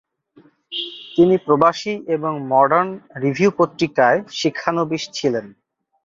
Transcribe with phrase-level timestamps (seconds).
[1.15, 2.89] তিনি প্রবাসী এবং Modern
[3.23, 5.45] Review পত্রিকায় শিক্ষানবিশ ছিলেন।